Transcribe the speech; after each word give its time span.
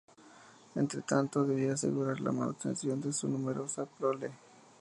Entre 0.73 1.03
tanto, 1.03 1.45
debía 1.45 1.73
asegurar 1.73 2.21
la 2.21 2.31
manutención 2.31 2.99
de 3.01 3.13
su 3.13 3.27
numerosa 3.27 3.85
prole. 3.85 4.31